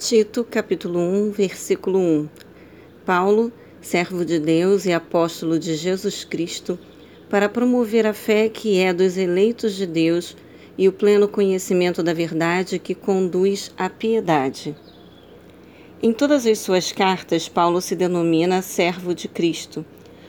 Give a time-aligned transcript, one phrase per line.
[0.00, 2.28] Tito, capítulo 1, versículo 1.
[3.04, 3.52] Paulo,
[3.82, 6.78] servo de Deus e apóstolo de Jesus Cristo,
[7.28, 10.34] para promover a fé que é dos eleitos de Deus
[10.78, 14.74] e o pleno conhecimento da verdade que conduz à piedade.
[16.02, 19.84] Em todas as suas cartas, Paulo se denomina servo de Cristo.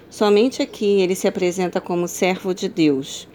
[0.09, 3.25] Somente aqui ele se apresenta como servo de Deus.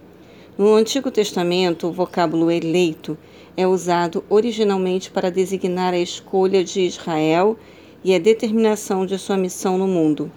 [0.59, 3.17] No Antigo Testamento, o vocábulo eleito
[3.57, 7.57] é usado originalmente para designar a escolha de Israel
[8.05, 10.31] e a determinação de sua missão no mundo.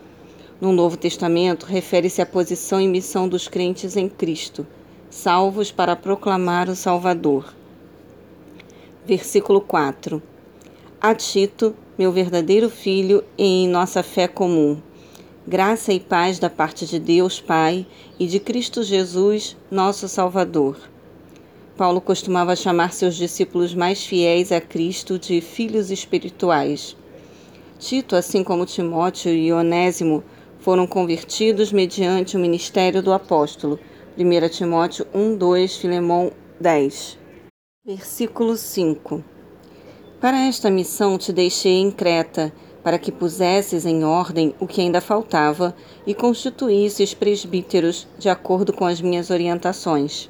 [0.62, 4.66] No Novo Testamento, refere-se à posição e missão dos crentes em Cristo,
[5.10, 7.54] salvos para proclamar o Salvador.
[9.06, 10.22] Versículo 4:
[11.00, 14.82] A Tito, meu verdadeiro filho, em nossa fé comum.
[15.48, 17.88] Graça e paz da parte de Deus Pai
[18.20, 20.78] e de Cristo Jesus, nosso Salvador.
[21.80, 26.94] Paulo costumava chamar seus discípulos mais fiéis a Cristo de filhos espirituais.
[27.80, 30.22] Tito, assim como Timóteo e Onésimo,
[30.60, 33.80] foram convertidos mediante o ministério do apóstolo.
[34.18, 37.18] 1 Timóteo 1, 2, Filemão 10.
[37.86, 39.24] Versículo 5
[40.20, 42.52] Para esta missão te deixei em Creta,
[42.84, 45.74] para que pusesses em ordem o que ainda faltava
[46.06, 50.30] e constituísses presbíteros de acordo com as minhas orientações.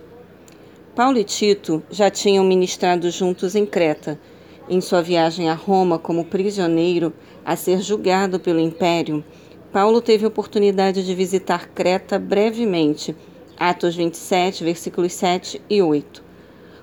[0.96, 4.20] Paulo e Tito já tinham ministrado juntos em Creta.
[4.68, 7.14] Em sua viagem a Roma como prisioneiro
[7.46, 9.24] a ser julgado pelo império,
[9.72, 13.16] Paulo teve oportunidade de visitar Creta brevemente.
[13.58, 16.24] Atos 27, versículos 7 e 8.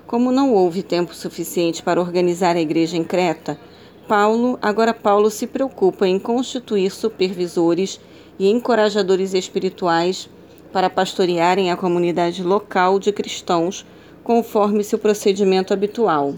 [0.07, 3.59] Como não houve tempo suficiente para organizar a igreja em Creta,
[4.07, 7.99] Paulo, agora Paulo se preocupa em constituir supervisores
[8.39, 10.29] e encorajadores espirituais
[10.71, 13.85] para pastorearem a comunidade local de cristãos
[14.27, 16.35] conforme seu procedimento habitual.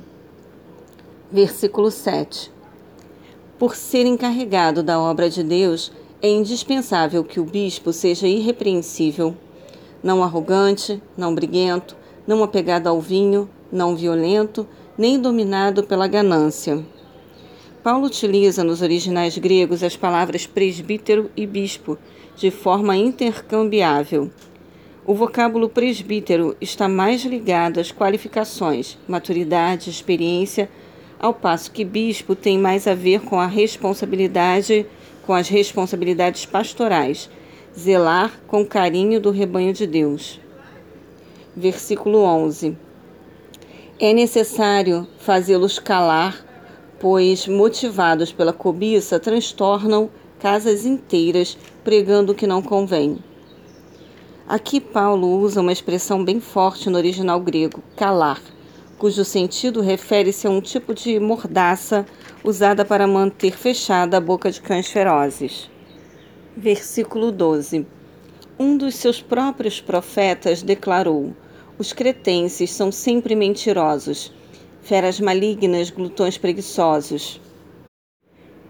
[1.31, 2.51] Versículo 7.
[3.57, 9.35] Por ser encarregado da obra de Deus, é indispensável que o bispo seja irrepreensível,
[10.03, 11.97] não arrogante, não briguento,
[12.27, 16.85] não apegado ao vinho, não violento, nem dominado pela ganância.
[17.81, 21.97] Paulo utiliza nos originais gregos as palavras presbítero e bispo
[22.35, 24.29] de forma intercambiável.
[25.09, 30.69] O vocábulo presbítero está mais ligado às qualificações, maturidade, experiência,
[31.19, 34.85] ao passo que bispo tem mais a ver com a responsabilidade,
[35.25, 37.27] com as responsabilidades pastorais,
[37.75, 40.39] zelar com carinho do rebanho de Deus.
[41.57, 42.77] Versículo 11.
[43.99, 46.45] É necessário fazê-los calar,
[46.99, 53.17] pois, motivados pela cobiça, transtornam casas inteiras, pregando o que não convém.
[54.49, 58.41] Aqui Paulo usa uma expressão bem forte no original grego, calar,
[58.97, 62.03] cujo sentido refere-se a um tipo de mordaça
[62.43, 65.69] usada para manter fechada a boca de cães ferozes.
[66.57, 67.85] Versículo 12.
[68.57, 71.31] Um dos seus próprios profetas declarou:
[71.77, 74.33] Os cretenses são sempre mentirosos,
[74.81, 77.39] feras malignas, glutões preguiçosos.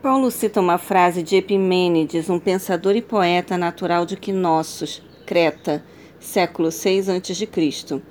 [0.02, 5.84] Paulo cita uma frase de Epimênides, um pensador e poeta natural de Quinóssos, Creta,
[6.20, 8.02] século 6 a.C.,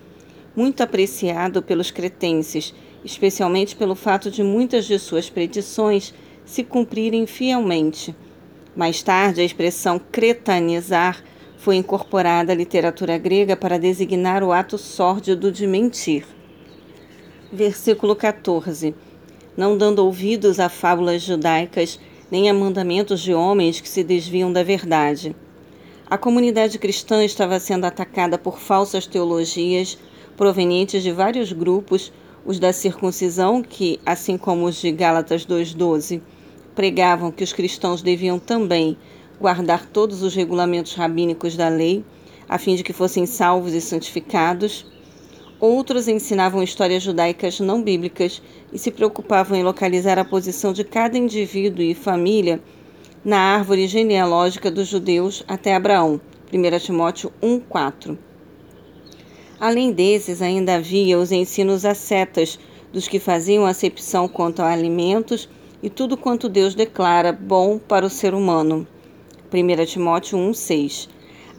[0.55, 2.73] muito apreciado pelos cretenses,
[3.05, 6.15] especialmente pelo fato de muitas de suas predições
[6.45, 8.15] se cumprirem fielmente.
[8.77, 11.21] Mais tarde, a expressão cretanizar
[11.57, 16.25] foi incorporada à literatura grega para designar o ato sórdido de mentir.
[17.53, 18.95] Versículo 14.
[19.57, 21.99] Não dando ouvidos a fábulas judaicas,
[22.31, 25.35] nem a mandamentos de homens que se desviam da verdade.
[26.11, 29.99] A comunidade cristã estava sendo atacada por falsas teologias
[30.39, 32.11] provenientes de vários grupos,
[32.47, 36.23] os da circuncisão, que, assim como os de Gálatas 2,12,
[36.75, 38.97] pregavam que os cristãos deviam também
[39.39, 42.03] guardar todos os regulamentos rabínicos da lei,
[42.49, 44.87] a fim de que fossem salvos e santificados.
[45.61, 48.41] Outros ensinavam histórias judaicas não bíblicas
[48.73, 52.63] e se preocupavam em localizar a posição de cada indivíduo e família
[53.29, 56.19] na árvore genealógica dos judeus até Abraão.
[56.51, 58.17] 1 Timóteo 1:4.
[59.61, 62.59] Além desses, ainda havia os ensinos ascetas
[62.91, 65.47] dos que faziam acepção quanto a alimentos
[65.83, 68.89] e tudo quanto Deus declara bom para o ser humano.
[69.53, 71.11] 1 Timóteo 1:6.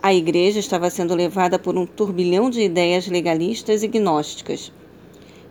[0.01, 4.73] A igreja estava sendo levada por um turbilhão de ideias legalistas e gnósticas.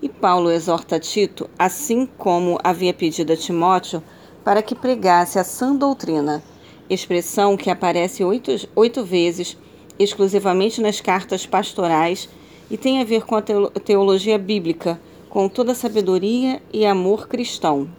[0.03, 4.03] E Paulo exorta Tito, assim como havia pedido a Timóteo,
[4.49, 6.43] para que pregasse a sã doutrina,
[6.89, 9.59] expressão que aparece oito, oito vezes
[9.99, 12.31] exclusivamente nas cartas pastorais
[12.71, 14.99] e tem a ver com a teologia bíblica,
[15.29, 17.91] com toda a sabedoria e amor cristão.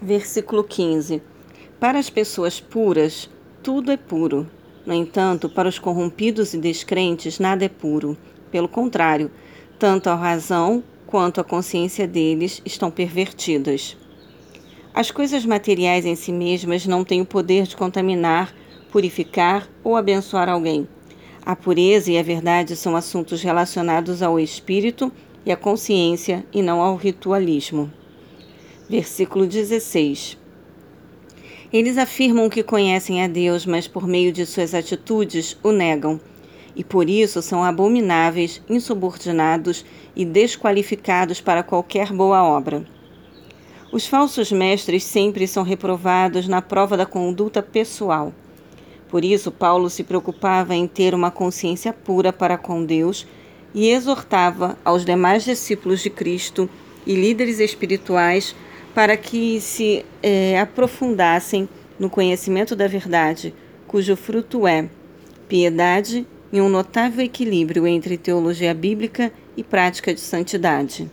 [0.00, 1.22] Versículo 15.
[1.78, 3.30] Para as pessoas puras,
[3.62, 4.50] tudo é puro.
[4.84, 8.18] No entanto, para os corrompidos e descrentes, nada é puro.
[8.50, 9.30] Pelo contrário,
[9.78, 13.96] tanto a razão quanto a consciência deles estão pervertidas.
[14.94, 18.54] As coisas materiais em si mesmas não têm o poder de contaminar,
[18.90, 20.86] purificar ou abençoar alguém.
[21.46, 25.10] A pureza e a verdade são assuntos relacionados ao espírito
[25.46, 27.90] e à consciência e não ao ritualismo.
[28.86, 30.36] Versículo 16.
[31.72, 36.20] Eles afirmam que conhecem a Deus, mas por meio de suas atitudes o negam,
[36.76, 42.91] e por isso são abomináveis, insubordinados e desqualificados para qualquer boa obra.
[43.92, 48.32] Os falsos mestres sempre são reprovados na prova da conduta pessoal.
[49.10, 53.26] Por isso, Paulo se preocupava em ter uma consciência pura para com Deus
[53.74, 56.70] e exortava aos demais discípulos de Cristo
[57.06, 58.56] e líderes espirituais
[58.94, 61.68] para que se é, aprofundassem
[61.98, 63.54] no conhecimento da verdade,
[63.86, 64.88] cujo fruto é
[65.46, 71.10] piedade e um notável equilíbrio entre teologia bíblica e prática de santidade.